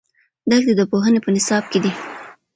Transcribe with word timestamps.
دښتې 0.49 0.73
د 0.77 0.81
پوهنې 0.91 1.19
په 1.23 1.29
نصاب 1.35 1.63
کې 1.71 1.79
دي. 1.83 1.91